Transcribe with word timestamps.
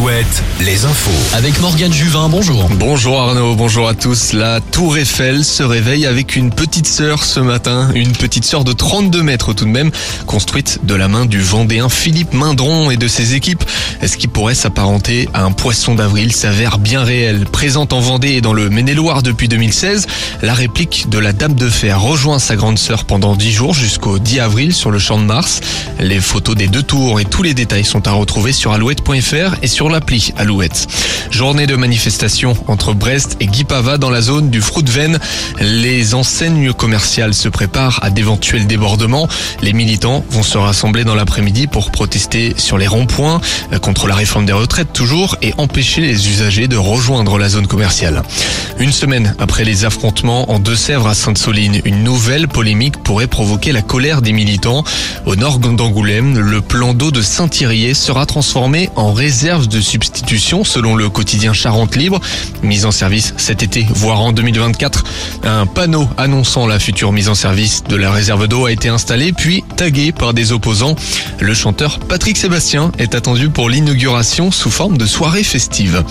Alouette, 0.00 0.42
les 0.60 0.86
infos. 0.86 1.36
Avec 1.36 1.60
Morgane 1.60 1.92
Juvin, 1.92 2.30
bonjour. 2.30 2.70
Bonjour 2.70 3.20
Arnaud, 3.20 3.54
bonjour 3.54 3.86
à 3.86 3.92
tous. 3.92 4.32
La 4.32 4.62
Tour 4.62 4.96
Eiffel 4.96 5.44
se 5.44 5.62
réveille 5.62 6.06
avec 6.06 6.36
une 6.36 6.50
petite 6.50 6.86
sœur 6.86 7.22
ce 7.22 7.38
matin, 7.38 7.90
une 7.94 8.12
petite 8.12 8.44
sœur 8.46 8.64
de 8.64 8.72
32 8.72 9.22
mètres 9.22 9.52
tout 9.52 9.66
de 9.66 9.70
même, 9.70 9.90
construite 10.26 10.80
de 10.84 10.94
la 10.94 11.08
main 11.08 11.26
du 11.26 11.42
Vendéen 11.42 11.90
Philippe 11.90 12.32
Mindron 12.32 12.90
et 12.90 12.96
de 12.96 13.08
ses 13.08 13.34
équipes. 13.34 13.62
Ce 14.06 14.16
qui 14.16 14.28
pourrait 14.28 14.54
s'apparenter 14.54 15.28
à 15.34 15.44
un 15.44 15.52
poisson 15.52 15.94
d'avril? 15.94 16.32
S'avère 16.32 16.78
bien 16.78 17.02
réel. 17.02 17.44
Présente 17.44 17.92
en 17.92 18.00
Vendée 18.00 18.30
et 18.30 18.40
dans 18.40 18.54
le 18.54 18.70
Maine-et-Loire 18.70 19.22
depuis 19.22 19.46
2016, 19.46 20.06
la 20.40 20.54
réplique 20.54 21.10
de 21.10 21.18
la 21.18 21.34
Dame 21.34 21.54
de 21.54 21.68
Fer 21.68 22.00
rejoint 22.00 22.38
sa 22.38 22.56
grande 22.56 22.78
sœur 22.78 23.04
pendant 23.04 23.36
10 23.36 23.52
jours 23.52 23.74
jusqu'au 23.74 24.18
10 24.18 24.40
avril 24.40 24.74
sur 24.74 24.90
le 24.90 24.98
champ 24.98 25.18
de 25.18 25.24
Mars. 25.24 25.60
Les 25.98 26.18
photos 26.20 26.56
des 26.56 26.66
deux 26.66 26.82
tours 26.82 27.20
et 27.20 27.26
tous 27.26 27.42
les 27.42 27.52
détails 27.52 27.84
sont 27.84 28.08
à 28.08 28.12
retrouver 28.12 28.52
sur 28.52 28.72
alouette.fr 28.72 29.56
et 29.62 29.66
sur 29.66 29.90
l'appli 29.90 30.32
Alouette. 30.38 30.86
Journée 31.30 31.66
de 31.66 31.76
manifestation 31.76 32.56
entre 32.68 32.94
Brest 32.94 33.36
et 33.40 33.46
Guipava 33.46 33.98
dans 33.98 34.10
la 34.10 34.22
zone 34.22 34.48
du 34.48 34.62
Fruitven. 34.62 35.18
Les 35.60 36.14
enseignes 36.14 36.72
commerciales 36.72 37.34
se 37.34 37.50
préparent 37.50 38.00
à 38.02 38.08
d'éventuels 38.08 38.66
débordements. 38.66 39.28
Les 39.60 39.74
militants 39.74 40.24
vont 40.30 40.42
se 40.42 40.56
rassembler 40.56 41.04
dans 41.04 41.14
l'après-midi 41.14 41.66
pour 41.66 41.90
protester 41.90 42.54
sur 42.56 42.78
les 42.78 42.86
ronds-points 42.86 43.42
euh, 43.72 43.78
contre 43.90 44.06
la 44.06 44.14
réforme 44.14 44.46
des 44.46 44.52
retraites 44.52 44.92
toujours 44.92 45.36
et 45.42 45.52
empêcher 45.58 46.00
les 46.00 46.28
usagers 46.28 46.68
de 46.68 46.76
rejoindre 46.76 47.38
la 47.38 47.48
zone 47.48 47.66
commerciale. 47.66 48.22
Une 48.78 48.92
semaine 48.92 49.34
après 49.40 49.64
les 49.64 49.84
affrontements 49.84 50.48
en 50.52 50.60
Deux-Sèvres 50.60 51.08
à 51.08 51.14
Sainte-Soline, 51.14 51.80
une 51.84 52.04
nouvelle 52.04 52.46
polémique 52.46 53.02
pourrait 53.02 53.26
provoquer 53.26 53.72
la 53.72 53.82
colère 53.82 54.22
des 54.22 54.32
militants. 54.32 54.84
Au 55.26 55.34
nord 55.34 55.58
d'Angoulême, 55.58 56.38
le 56.38 56.60
plan 56.60 56.94
d'eau 56.94 57.10
de 57.10 57.20
Saint-Thirier 57.20 57.94
sera 57.94 58.26
transformé 58.26 58.90
en 58.94 59.12
réserve 59.12 59.66
de 59.66 59.80
substitution 59.80 60.62
selon 60.62 60.94
le 60.94 61.08
quotidien 61.08 61.52
Charente 61.52 61.96
Libre. 61.96 62.20
Mise 62.62 62.86
en 62.86 62.92
service 62.92 63.34
cet 63.38 63.64
été, 63.64 63.84
voire 63.90 64.20
en 64.20 64.30
2024. 64.30 65.02
Un 65.42 65.66
panneau 65.66 66.08
annonçant 66.16 66.68
la 66.68 66.78
future 66.78 67.10
mise 67.10 67.28
en 67.28 67.34
service 67.34 67.82
de 67.88 67.96
la 67.96 68.12
réserve 68.12 68.46
d'eau 68.46 68.66
a 68.66 68.70
été 68.70 68.88
installé 68.88 69.32
puis 69.32 69.64
tagué 69.74 70.12
par 70.12 70.32
des 70.32 70.52
opposants. 70.52 70.94
Le 71.40 71.54
chanteur 71.54 71.98
Patrick 71.98 72.36
Sébastien 72.36 72.92
est 72.98 73.16
attendu 73.16 73.50
pour 73.50 73.68
l'inauguration 73.80 74.50
sous 74.50 74.70
forme 74.70 74.98
de 74.98 75.06
soirée 75.06 75.42
festive. 75.42 76.04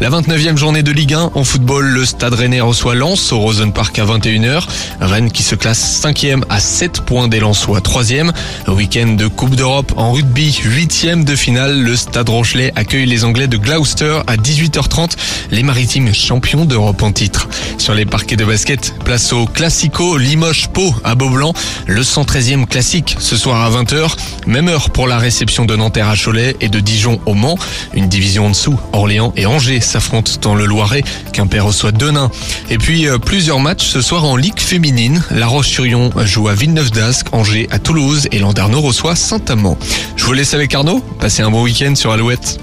La 0.00 0.10
29e 0.10 0.56
journée 0.56 0.82
de 0.82 0.90
Ligue 0.90 1.14
1 1.14 1.30
en 1.34 1.44
football, 1.44 1.86
le 1.86 2.04
Stade 2.04 2.34
Rennais 2.34 2.60
reçoit 2.60 2.96
Lens 2.96 3.30
au 3.30 3.38
Rosen 3.38 3.72
Park 3.72 3.96
à 4.00 4.04
21h. 4.04 4.64
Rennes 5.00 5.30
qui 5.30 5.44
se 5.44 5.54
classe 5.54 6.02
5e 6.04 6.42
à 6.48 6.58
7 6.58 7.02
points 7.02 7.28
des 7.28 7.38
Lensois 7.38 7.78
3e. 7.78 8.32
Week-end 8.66 9.14
de 9.16 9.28
Coupe 9.28 9.54
d'Europe 9.54 9.92
en 9.96 10.10
rugby, 10.12 10.50
8e 10.64 11.22
de 11.22 11.36
finale, 11.36 11.80
le 11.80 11.94
Stade 11.94 12.28
Rochelet 12.28 12.72
accueille 12.74 13.06
les 13.06 13.22
Anglais 13.22 13.46
de 13.46 13.56
Gloucester 13.56 14.18
à 14.26 14.36
18h30, 14.36 15.12
les 15.52 15.62
maritimes 15.62 16.12
champions 16.12 16.64
d'Europe 16.64 17.02
en 17.02 17.12
titre. 17.12 17.48
Sur 17.78 17.94
les 17.94 18.04
parquets 18.04 18.36
de 18.36 18.44
basket, 18.44 18.94
place 19.04 19.32
au 19.32 19.46
Classico 19.46 20.16
Limoges-Pau 20.16 20.92
à 21.04 21.14
Beaublanc, 21.14 21.54
le 21.86 22.02
113e 22.02 22.66
classique 22.66 23.14
ce 23.20 23.36
soir 23.36 23.60
à 23.62 23.70
20h, 23.70 24.16
même 24.48 24.66
heure 24.66 24.90
pour 24.90 25.06
la 25.06 25.18
réception 25.18 25.66
de 25.66 25.76
Nanterre 25.76 26.08
à 26.08 26.16
Cholet 26.16 26.56
et 26.60 26.68
de 26.68 26.80
Au 27.26 27.34
Mans. 27.34 27.58
Une 27.94 28.08
division 28.08 28.46
en 28.46 28.50
dessous, 28.50 28.78
Orléans 28.92 29.32
et 29.36 29.46
Angers 29.46 29.80
s'affrontent 29.80 30.32
dans 30.40 30.54
le 30.54 30.66
Loiret, 30.66 31.04
Quimper 31.32 31.64
reçoit 31.64 31.92
Denain. 31.92 32.30
Et 32.70 32.78
puis 32.78 33.08
euh, 33.08 33.18
plusieurs 33.18 33.60
matchs 33.60 33.86
ce 33.86 34.00
soir 34.00 34.24
en 34.24 34.36
Ligue 34.36 34.60
féminine, 34.60 35.22
La 35.30 35.46
Roche-sur-Yon 35.46 36.10
joue 36.24 36.48
à 36.48 36.54
Villeneuve 36.54 36.90
d'Ascq, 36.90 37.26
Angers 37.32 37.68
à 37.70 37.78
Toulouse 37.78 38.28
et 38.32 38.38
Landerneau 38.38 38.80
reçoit 38.80 39.16
Saint-Amand. 39.16 39.78
Je 40.16 40.24
vous 40.24 40.32
laisse 40.32 40.54
avec 40.54 40.74
Arnaud, 40.74 41.00
passez 41.20 41.42
un 41.42 41.50
bon 41.50 41.62
week-end 41.62 41.94
sur 41.94 42.12
Alouette. 42.12 42.58